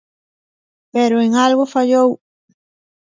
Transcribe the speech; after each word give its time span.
Pero 0.93 1.15
en 1.25 1.31
algo 1.45 1.71
fallou. 1.73 2.09